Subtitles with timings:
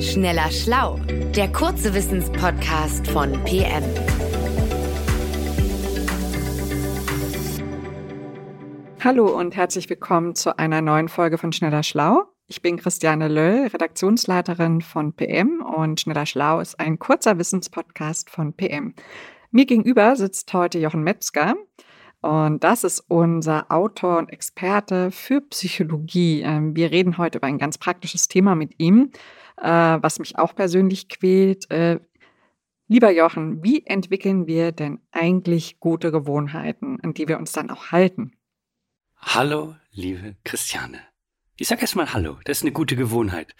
[0.00, 1.00] Schneller Schlau,
[1.34, 3.82] der kurze Wissenspodcast von PM.
[9.02, 12.26] Hallo und herzlich willkommen zu einer neuen Folge von Schneller Schlau.
[12.46, 18.52] Ich bin Christiane Löll, Redaktionsleiterin von PM und Schneller Schlau ist ein kurzer Wissenspodcast von
[18.52, 18.94] PM.
[19.50, 21.56] Mir gegenüber sitzt heute Jochen Metzger.
[22.20, 26.42] Und das ist unser Autor und Experte für Psychologie.
[26.42, 29.12] Ähm, wir reden heute über ein ganz praktisches Thema mit ihm,
[29.60, 31.70] äh, was mich auch persönlich quält.
[31.70, 32.00] Äh,
[32.86, 37.92] lieber Jochen, wie entwickeln wir denn eigentlich gute Gewohnheiten, an die wir uns dann auch
[37.92, 38.32] halten?
[39.16, 41.00] Hallo, liebe Christiane.
[41.56, 43.56] Ich sag erst mal Hallo, das ist eine gute Gewohnheit.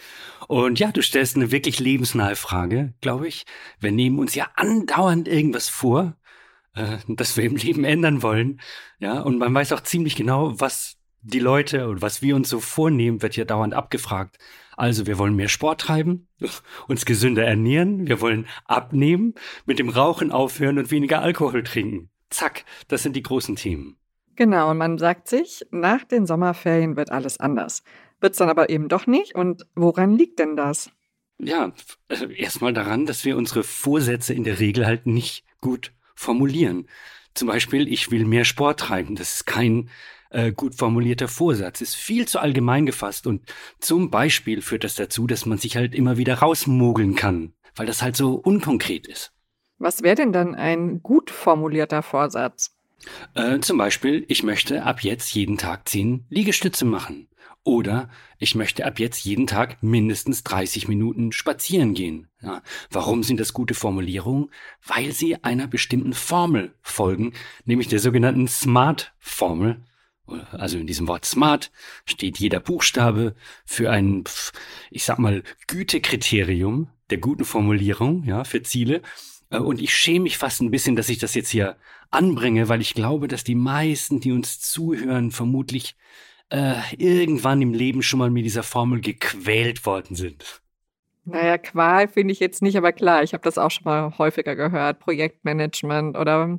[0.47, 3.45] Und ja, du stellst eine wirklich lebensnahe Frage, glaube ich.
[3.80, 6.15] Wir nehmen uns ja andauernd irgendwas vor
[6.79, 8.60] äh, das wir im Leben ändern wollen.
[8.99, 12.60] Ja, und man weiß auch ziemlich genau, was die Leute und was wir uns so
[12.60, 14.38] vornehmen, wird ja dauernd abgefragt.
[14.78, 16.29] Also wir wollen mehr Sport treiben,
[16.87, 19.34] uns gesünder ernähren, wir wollen abnehmen,
[19.66, 22.10] mit dem Rauchen aufhören und weniger Alkohol trinken.
[22.30, 23.96] Zack, das sind die großen Themen.
[24.37, 27.82] Genau, und man sagt sich, nach den Sommerferien wird alles anders.
[28.21, 29.34] Wird's dann aber eben doch nicht.
[29.34, 30.93] Und woran liegt denn das?
[31.40, 31.73] Ja,
[32.09, 36.87] äh, erstmal daran, dass wir unsere Vorsätze in der Regel halt nicht gut formulieren.
[37.34, 39.16] Zum Beispiel, ich will mehr Sport treiben.
[39.16, 39.90] Das ist kein
[40.30, 43.43] äh, gut formulierter Vorsatz, ist viel zu allgemein gefasst und
[43.80, 48.02] zum Beispiel führt das dazu, dass man sich halt immer wieder rausmogeln kann, weil das
[48.02, 49.32] halt so unkonkret ist.
[49.79, 52.74] Was wäre denn dann ein gut formulierter Vorsatz?
[53.34, 57.29] Äh, zum Beispiel, ich möchte ab jetzt jeden Tag zehn Liegestütze machen.
[57.65, 62.29] Oder ich möchte ab jetzt jeden Tag mindestens 30 Minuten spazieren gehen.
[62.40, 64.50] Ja, warum sind das gute Formulierungen?
[64.87, 67.34] Weil sie einer bestimmten Formel folgen,
[67.66, 69.84] nämlich der sogenannten SMART-Formel.
[70.53, 71.71] Also in diesem Wort SMART
[72.04, 73.34] steht jeder Buchstabe
[73.65, 74.25] für ein,
[74.91, 79.03] ich sag mal, Gütekriterium der guten Formulierung, ja, für Ziele.
[79.50, 81.77] Äh, und ich schäme mich fast ein bisschen, dass ich das jetzt hier
[82.11, 85.97] anbringe, weil ich glaube, dass die meisten, die uns zuhören, vermutlich
[86.50, 90.62] äh, irgendwann im Leben schon mal mit dieser Formel gequält worden sind.
[91.25, 94.56] Naja, Qual finde ich jetzt nicht, aber klar, ich habe das auch schon mal häufiger
[94.56, 96.59] gehört, Projektmanagement oder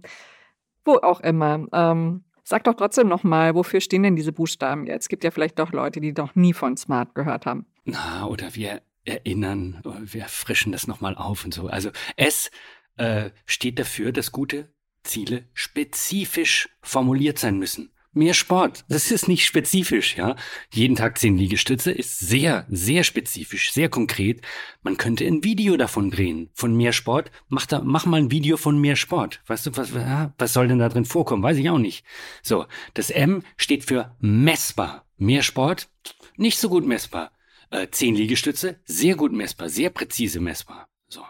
[0.85, 1.65] wo auch immer.
[1.73, 5.03] Ähm, sag doch trotzdem nochmal, wofür stehen denn diese Buchstaben jetzt?
[5.03, 7.67] Es gibt ja vielleicht doch Leute, die noch nie von Smart gehört haben.
[7.85, 11.67] Na, oder wir erinnern, wir frischen das nochmal auf und so.
[11.67, 12.49] Also S
[12.97, 14.73] äh, steht dafür, dass gute
[15.03, 17.91] Ziele spezifisch formuliert sein müssen.
[18.11, 20.35] Mehr Sport, das ist nicht spezifisch, ja.
[20.73, 24.41] Jeden Tag zehn Liegestütze ist sehr, sehr spezifisch, sehr konkret.
[24.81, 27.29] Man könnte ein Video davon drehen, von mehr Sport.
[27.49, 29.41] Mach da, mach mal ein Video von mehr Sport.
[29.45, 31.43] Weißt du, was, was soll denn da drin vorkommen?
[31.43, 32.03] Weiß ich auch nicht.
[32.41, 32.65] So,
[32.95, 35.05] das M steht für messbar.
[35.17, 35.87] Mehr Sport,
[36.35, 37.31] nicht so gut messbar.
[37.69, 40.89] Äh, zehn Liegestütze, sehr gut messbar, sehr präzise messbar.
[41.09, 41.23] So.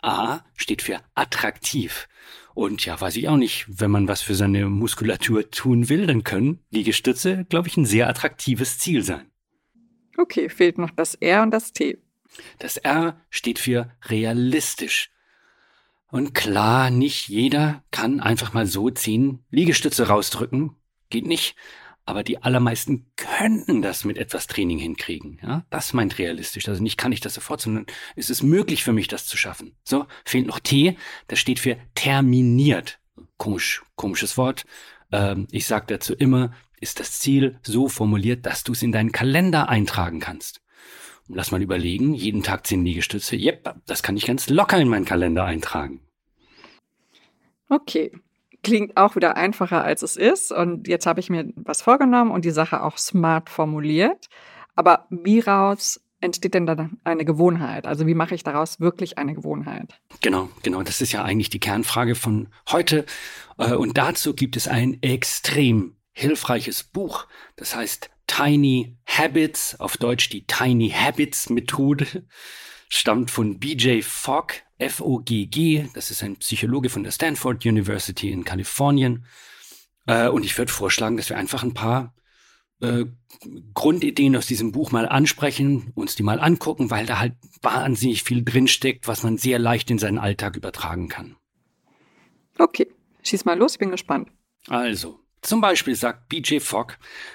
[0.00, 2.08] A steht für attraktiv.
[2.56, 6.24] Und ja, weiß ich auch nicht, wenn man was für seine Muskulatur tun will, dann
[6.24, 9.30] können Liegestütze, glaube ich, ein sehr attraktives Ziel sein.
[10.16, 11.98] Okay, fehlt noch das R und das T.
[12.58, 15.10] Das R steht für realistisch.
[16.10, 20.76] Und klar, nicht jeder kann einfach mal so zehn Liegestütze rausdrücken.
[21.10, 21.56] Geht nicht
[22.06, 25.40] aber die allermeisten könnten das mit etwas Training hinkriegen.
[25.42, 26.68] Ja, das meint realistisch.
[26.68, 29.76] Also nicht kann ich das sofort, sondern es ist möglich für mich, das zu schaffen.
[29.84, 30.96] So, fehlt noch T,
[31.26, 33.00] das steht für terminiert.
[33.36, 34.64] Komisch, komisches Wort.
[35.10, 39.12] Ähm, ich sage dazu immer, ist das Ziel so formuliert, dass du es in deinen
[39.12, 40.62] Kalender eintragen kannst.
[41.28, 43.34] Lass mal überlegen, jeden Tag zehn Liegestütze.
[43.36, 46.00] Yep, das kann ich ganz locker in meinen Kalender eintragen.
[47.68, 48.12] Okay,
[48.66, 50.50] klingt auch wieder einfacher, als es ist.
[50.50, 54.28] Und jetzt habe ich mir was vorgenommen und die Sache auch smart formuliert.
[54.74, 57.86] Aber wie raus entsteht denn dann eine Gewohnheit?
[57.86, 60.00] Also wie mache ich daraus wirklich eine Gewohnheit?
[60.20, 60.82] Genau, genau.
[60.82, 63.06] Das ist ja eigentlich die Kernfrage von heute.
[63.56, 67.28] Äh, und dazu gibt es ein extrem hilfreiches Buch.
[67.54, 72.26] Das heißt Tiny Habits, auf Deutsch die Tiny Habits Methode,
[72.88, 74.62] stammt von BJ Fogg.
[74.78, 79.24] FOGG, das ist ein Psychologe von der Stanford University in Kalifornien.
[80.06, 82.14] Äh, und ich würde vorschlagen, dass wir einfach ein paar
[82.80, 83.06] äh,
[83.74, 88.44] Grundideen aus diesem Buch mal ansprechen, uns die mal angucken, weil da halt wahnsinnig viel
[88.44, 91.36] drinsteckt, was man sehr leicht in seinen Alltag übertragen kann.
[92.58, 92.88] Okay,
[93.22, 94.30] schieß mal los, ich bin gespannt.
[94.68, 96.94] Also, zum Beispiel sagt BJ Fogg,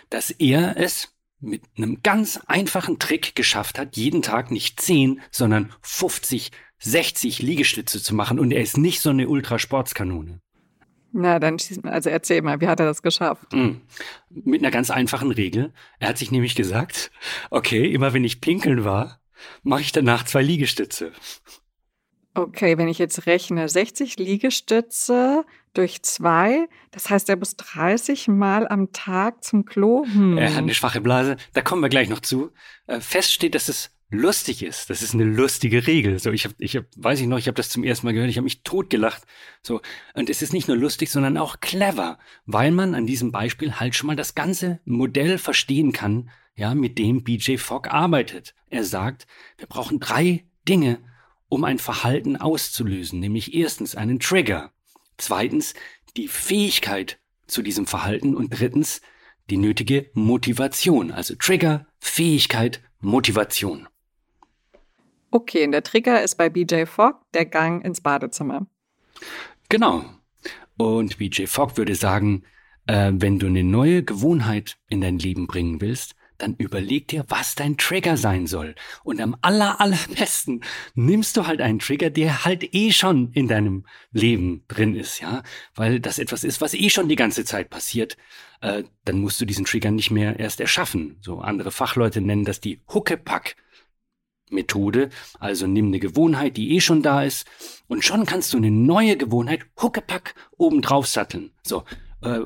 [0.09, 1.10] dass er es
[1.41, 6.51] mit einem ganz einfachen Trick geschafft hat, jeden Tag nicht 10, sondern 50
[6.81, 10.41] 60 Liegestütze zu machen und er ist nicht so eine Ultrasportskanone.
[11.13, 13.53] Na, dann also erzähl mal, wie hat er das geschafft?
[13.53, 13.81] Mhm.
[14.29, 15.73] Mit einer ganz einfachen Regel.
[15.99, 17.11] Er hat sich nämlich gesagt,
[17.49, 19.19] okay, immer wenn ich pinkeln war,
[19.61, 21.11] mache ich danach zwei Liegestütze.
[22.33, 28.67] Okay, wenn ich jetzt rechne, 60 Liegestütze durch zwei, das heißt, er muss 30 Mal
[28.67, 30.05] am Tag zum Klo.
[30.05, 30.37] Hm.
[30.37, 32.51] Er hat eine schwache Blase, da kommen wir gleich noch zu.
[32.87, 34.89] Äh, fest steht, dass es lustig ist.
[34.89, 36.19] Das ist eine lustige Regel.
[36.19, 38.29] So, ich habe, ich hab, weiß ich noch, ich habe das zum ersten Mal gehört,
[38.29, 39.23] ich habe mich totgelacht.
[39.61, 39.81] So,
[40.13, 43.95] und es ist nicht nur lustig, sondern auch clever, weil man an diesem Beispiel halt
[43.95, 48.53] schon mal das ganze Modell verstehen kann, ja, mit dem BJ Fogg arbeitet.
[48.69, 49.25] Er sagt,
[49.57, 50.99] wir brauchen drei Dinge,
[51.51, 54.71] um ein Verhalten auszulösen, nämlich erstens einen Trigger,
[55.18, 55.74] zweitens
[56.15, 59.01] die Fähigkeit zu diesem Verhalten und drittens
[59.50, 63.89] die nötige Motivation, also Trigger, Fähigkeit, Motivation.
[65.30, 68.65] Okay, und der Trigger ist bei BJ Fogg der Gang ins Badezimmer.
[69.68, 70.06] Genau.
[70.77, 72.44] Und BJ Fogg würde sagen,
[72.88, 77.55] äh, wenn du eine neue Gewohnheit in dein Leben bringen willst, dann überleg dir, was
[77.55, 78.75] dein Trigger sein soll.
[79.03, 80.63] Und am aller, allerbesten
[80.95, 85.43] nimmst du halt einen Trigger, der halt eh schon in deinem Leben drin ist, ja,
[85.75, 88.17] weil das etwas ist, was eh schon die ganze Zeit passiert.
[88.61, 91.17] Äh, dann musst du diesen Trigger nicht mehr erst erschaffen.
[91.21, 93.55] So andere Fachleute nennen das die Huckepack.
[94.51, 95.09] Methode,
[95.39, 97.47] also nimm eine Gewohnheit, die eh schon da ist,
[97.88, 101.51] und schon kannst du eine neue Gewohnheit Huckepack obendrauf satteln.
[101.63, 101.85] So,
[102.21, 102.41] äh,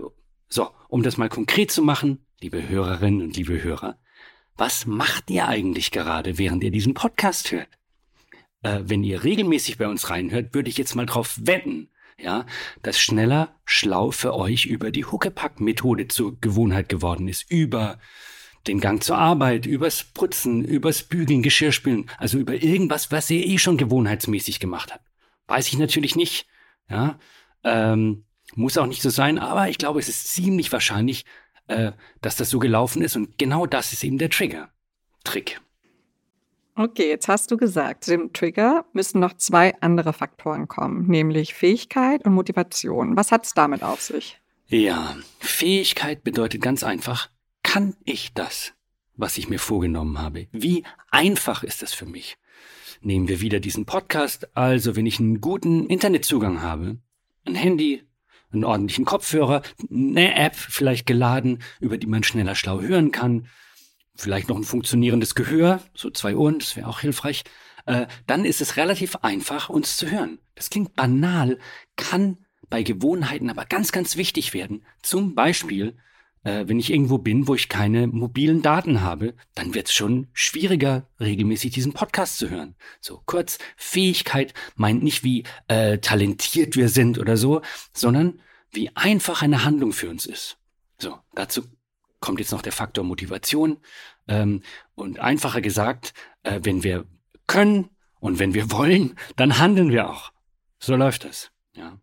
[0.48, 3.98] so, um das mal konkret zu machen, liebe Hörerinnen und liebe Hörer,
[4.58, 7.70] was macht ihr eigentlich gerade, während ihr diesen Podcast hört?
[8.62, 12.46] Äh, wenn ihr regelmäßig bei uns reinhört, würde ich jetzt mal drauf wetten, ja,
[12.82, 18.00] dass schneller schlau für euch über die Huckepack-Methode zur Gewohnheit geworden ist, über
[18.68, 23.58] den Gang zur Arbeit, übers Putzen, übers Bügeln, Geschirrspülen, also über irgendwas, was ihr eh
[23.58, 25.06] schon gewohnheitsmäßig gemacht habt.
[25.48, 26.48] Weiß ich natürlich nicht,
[26.90, 27.20] ja,
[27.64, 31.26] ähm, muss auch nicht so sein, aber ich glaube, es ist ziemlich wahrscheinlich,
[31.68, 31.92] äh,
[32.22, 34.70] dass das so gelaufen ist und genau das ist eben der Trigger.
[35.24, 35.60] Trick.
[36.78, 41.54] Okay, jetzt hast du gesagt, zu dem Trigger müssen noch zwei andere Faktoren kommen, nämlich
[41.54, 43.16] Fähigkeit und Motivation.
[43.16, 44.40] Was hat es damit auf sich?
[44.68, 47.30] Ja, Fähigkeit bedeutet ganz einfach,
[47.64, 48.74] kann ich das,
[49.16, 50.48] was ich mir vorgenommen habe?
[50.52, 52.38] Wie einfach ist das für mich?
[53.02, 54.50] Nehmen wir wieder diesen Podcast.
[54.58, 56.98] Also, wenn ich einen guten Internetzugang habe,
[57.46, 58.04] ein Handy,
[58.56, 59.62] einen ordentlichen Kopfhörer,
[59.92, 63.48] eine App vielleicht geladen, über die man schneller schlau hören kann,
[64.16, 67.44] vielleicht noch ein funktionierendes Gehör, so zwei Ohren, das wäre auch hilfreich,
[67.86, 70.40] äh, dann ist es relativ einfach, uns zu hören.
[70.56, 71.60] Das klingt banal,
[71.96, 72.38] kann
[72.70, 74.86] bei Gewohnheiten aber ganz, ganz wichtig werden.
[75.02, 75.98] Zum Beispiel,
[76.46, 80.28] äh, wenn ich irgendwo bin, wo ich keine mobilen Daten habe, dann wird es schon
[80.32, 82.76] schwieriger, regelmäßig diesen Podcast zu hören.
[83.02, 87.62] So kurz, Fähigkeit meint nicht, wie äh, talentiert wir sind oder so,
[87.94, 88.40] sondern
[88.72, 90.58] wie einfach eine Handlung für uns ist.
[90.98, 91.64] So, dazu
[92.20, 93.78] kommt jetzt noch der Faktor Motivation.
[94.28, 94.62] Ähm,
[94.96, 96.14] und einfacher gesagt,
[96.44, 97.06] äh, wenn wir
[97.48, 97.90] können
[98.20, 100.32] und wenn wir wollen, dann handeln wir auch.
[100.80, 101.52] So läuft das.
[101.76, 102.00] Ja.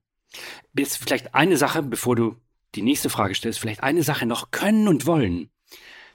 [0.76, 2.36] Jetzt vielleicht eine Sache, bevor du
[2.74, 5.50] die nächste Frage stellst, vielleicht eine Sache noch können und wollen.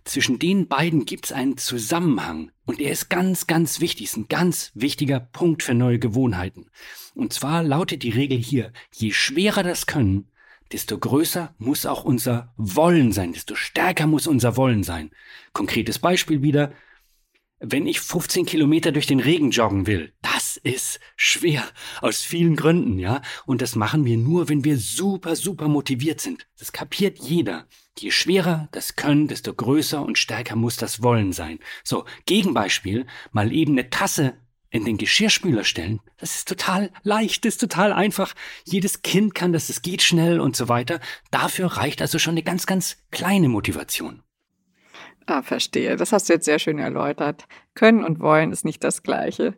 [0.04, 4.30] Zwischen den beiden gibt es einen Zusammenhang und er ist ganz, ganz wichtig, ist ein
[4.30, 6.70] ganz wichtiger Punkt für neue Gewohnheiten.
[7.14, 10.30] Und zwar lautet die Regel hier, je schwerer das Können,
[10.72, 15.12] desto größer muss auch unser Wollen sein, desto stärker muss unser Wollen sein.
[15.52, 16.72] Konkretes Beispiel wieder,
[17.60, 21.64] wenn ich 15 Kilometer durch den Regen joggen will, das ist schwer.
[22.02, 23.22] Aus vielen Gründen, ja.
[23.46, 26.48] Und das machen wir nur, wenn wir super, super motiviert sind.
[26.60, 27.68] Das kapiert jeder.
[27.98, 31.60] Je schwerer das Können, desto größer und stärker muss das Wollen sein.
[31.84, 34.36] So, Gegenbeispiel, mal eben eine Tasse
[34.70, 38.34] in den Geschirrspüler stellen, das ist total leicht, das ist total einfach.
[38.66, 41.00] Jedes Kind kann das, es geht schnell und so weiter.
[41.32, 44.22] Dafür reicht also schon eine ganz, ganz kleine Motivation.
[45.28, 45.96] Ah, verstehe.
[45.96, 47.46] Das hast du jetzt sehr schön erläutert.
[47.76, 49.54] Können und wollen ist nicht das Gleiche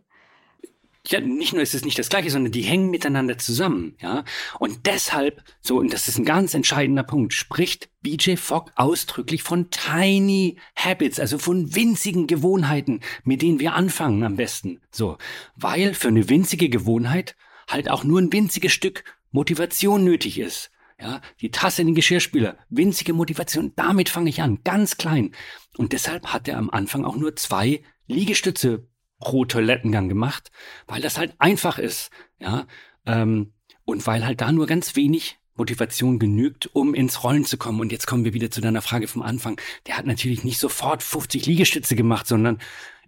[1.07, 4.23] ja, nicht nur ist es nicht das Gleiche, sondern die hängen miteinander zusammen, ja.
[4.59, 9.69] Und deshalb, so, und das ist ein ganz entscheidender Punkt, spricht BJ Fogg ausdrücklich von
[9.71, 14.81] tiny habits, also von winzigen Gewohnheiten, mit denen wir anfangen am besten.
[14.91, 15.17] So,
[15.55, 17.35] weil für eine winzige Gewohnheit
[17.67, 20.69] halt auch nur ein winziges Stück Motivation nötig ist.
[21.01, 25.31] Ja, die Tasse in den Geschirrspüler, winzige Motivation, damit fange ich an, ganz klein.
[25.77, 28.85] Und deshalb hat er am Anfang auch nur zwei Liegestütze
[29.19, 30.51] pro Toilettengang gemacht,
[30.87, 32.67] weil das halt einfach ist, ja,
[33.05, 33.53] ähm,
[33.85, 37.79] und weil halt da nur ganz wenig Motivation genügt, um ins Rollen zu kommen.
[37.81, 39.59] Und jetzt kommen wir wieder zu deiner Frage vom Anfang.
[39.87, 42.59] Der hat natürlich nicht sofort 50 Liegestütze gemacht, sondern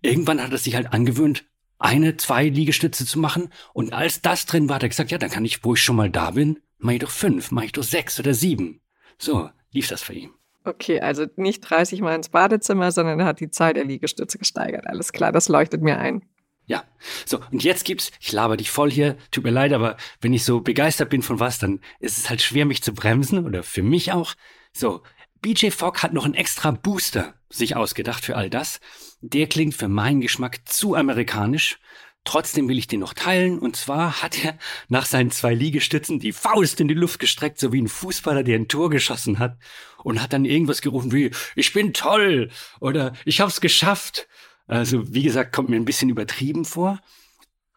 [0.01, 1.45] irgendwann hat er sich halt angewöhnt,
[1.79, 3.49] eine, zwei Liegestütze zu machen.
[3.73, 5.95] Und als das drin war, hat er gesagt, ja, dann kann ich, wo ich schon
[5.95, 8.81] mal da bin, mach ich doch fünf, mach ich doch sechs oder sieben.
[9.17, 10.31] So lief das für ihn.
[10.63, 14.85] Okay, also nicht 30 Mal ins Badezimmer, sondern er hat die Zahl der Liegestütze gesteigert.
[14.85, 16.23] Alles klar, das leuchtet mir ein.
[16.65, 16.83] Ja,
[17.25, 20.45] so, und jetzt gibt's, ich laber dich voll hier, tut mir leid, aber wenn ich
[20.45, 23.81] so begeistert bin von was, dann ist es halt schwer, mich zu bremsen, oder für
[23.81, 24.35] mich auch.
[24.71, 25.01] So,
[25.41, 28.79] BJ Fogg hat noch einen extra Booster sich ausgedacht für all das.
[29.21, 31.79] Der klingt für meinen Geschmack zu amerikanisch.
[32.23, 33.57] Trotzdem will ich den noch teilen.
[33.59, 34.57] Und zwar hat er
[34.89, 38.59] nach seinen zwei Liegestützen die Faust in die Luft gestreckt, so wie ein Fußballer, der
[38.59, 39.57] ein Tor geschossen hat.
[40.03, 42.49] Und hat dann irgendwas gerufen wie, ich bin toll
[42.79, 44.27] oder ich hab's geschafft.
[44.67, 46.99] Also, wie gesagt, kommt mir ein bisschen übertrieben vor.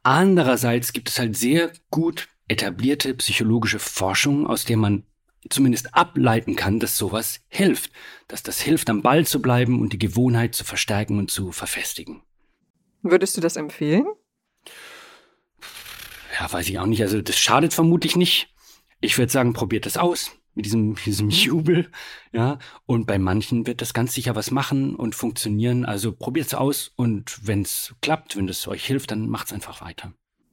[0.03, 5.05] Andererseits gibt es halt sehr gut etablierte psychologische Forschung, aus der man
[5.49, 7.91] zumindest ableiten kann, dass sowas hilft,
[8.29, 12.23] dass das hilft, am Ball zu bleiben und die Gewohnheit zu verstärken und zu verfestigen.
[13.03, 14.07] Würdest du das empfehlen?
[16.53, 17.03] Weiß ich auch nicht.
[17.03, 18.53] Also das schadet vermutlich nicht.
[19.01, 21.91] Ich würde sagen, probiert das aus mit diesem, diesem Jubel,
[22.33, 22.59] ja.
[22.87, 25.85] Und bei manchen wird das ganz sicher was machen und funktionieren.
[25.85, 29.53] Also probiert es aus und wenn es klappt, wenn es euch hilft, dann macht es
[29.53, 30.13] einfach weiter.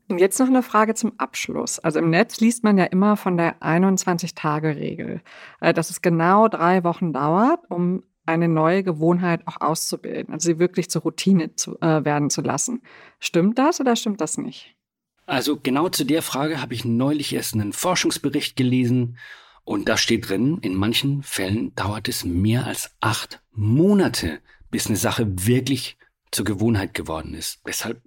[0.10, 1.80] Und jetzt noch eine Frage zum Abschluss.
[1.80, 5.22] Also im Netz liest man ja immer von der 21-Tage-Regel,
[5.62, 10.60] äh, dass es genau drei Wochen dauert, um eine neue Gewohnheit auch auszubilden, also sie
[10.60, 12.82] wirklich zur Routine zu, äh, werden zu lassen.
[13.20, 14.76] Stimmt das oder stimmt das nicht?
[15.32, 19.18] Also genau zu der Frage habe ich neulich erst einen Forschungsbericht gelesen
[19.64, 24.98] und da steht drin, in manchen Fällen dauert es mehr als acht Monate, bis eine
[24.98, 25.96] Sache wirklich
[26.32, 27.62] zur Gewohnheit geworden ist.
[27.66, 28.02] Deshalb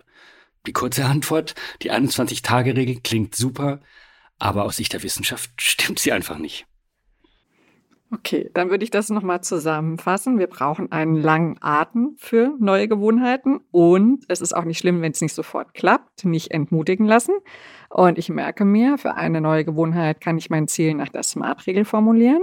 [0.66, 3.80] die kurze Antwort, die 21-Tage-Regel klingt super,
[4.38, 6.66] aber aus Sicht der Wissenschaft stimmt sie einfach nicht.
[8.14, 10.38] Okay, dann würde ich das nochmal zusammenfassen.
[10.38, 15.10] Wir brauchen einen langen Atem für neue Gewohnheiten und es ist auch nicht schlimm, wenn
[15.10, 17.34] es nicht sofort klappt, nicht entmutigen lassen.
[17.90, 21.84] Und ich merke mir, für eine neue Gewohnheit kann ich mein Ziel nach der SMART-Regel
[21.84, 22.42] formulieren.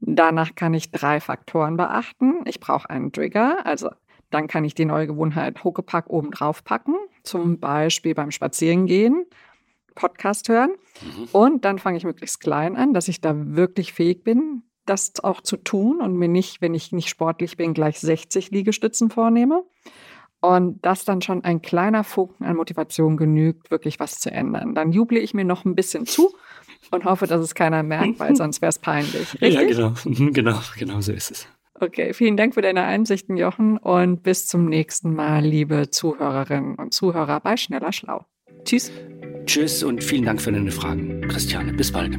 [0.00, 2.42] Danach kann ich drei Faktoren beachten.
[2.44, 3.88] Ich brauche einen Trigger, also
[4.30, 9.24] dann kann ich die neue Gewohnheit Huckepack oben drauf packen, zum Beispiel beim Spazierengehen,
[9.94, 10.72] Podcast hören.
[11.00, 11.28] Mhm.
[11.32, 15.40] Und dann fange ich möglichst klein an, dass ich da wirklich fähig bin, das auch
[15.40, 19.64] zu tun und mir nicht, wenn ich nicht sportlich bin, gleich 60 Liegestützen vornehme.
[20.40, 24.74] Und dass dann schon ein kleiner Funken an Motivation genügt, wirklich was zu ändern.
[24.74, 26.34] Dann juble ich mir noch ein bisschen zu
[26.90, 29.40] und hoffe, dass es keiner merkt, weil sonst wäre es peinlich.
[29.40, 29.54] Richtig?
[29.54, 29.94] Ja, genau.
[30.32, 31.48] genau, genau so ist es.
[31.78, 36.94] Okay, vielen Dank für deine Einsichten, Jochen, und bis zum nächsten Mal, liebe Zuhörerinnen und
[36.94, 38.24] Zuhörer bei Schneller Schlau.
[38.64, 38.90] Tschüss.
[39.44, 41.72] Tschüss und vielen Dank für deine Fragen, Christiane.
[41.74, 42.18] Bis bald.